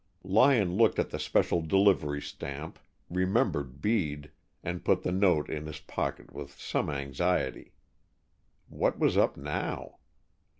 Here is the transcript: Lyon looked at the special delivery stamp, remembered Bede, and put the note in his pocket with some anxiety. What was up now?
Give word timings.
Lyon 0.23 0.77
looked 0.77 0.97
at 0.97 1.11
the 1.11 1.19
special 1.19 1.61
delivery 1.61 2.23
stamp, 2.23 2.79
remembered 3.07 3.81
Bede, 3.83 4.31
and 4.63 4.83
put 4.83 5.03
the 5.03 5.11
note 5.11 5.47
in 5.47 5.67
his 5.67 5.79
pocket 5.79 6.33
with 6.33 6.59
some 6.59 6.89
anxiety. 6.89 7.75
What 8.67 8.97
was 8.97 9.15
up 9.15 9.37
now? 9.37 9.99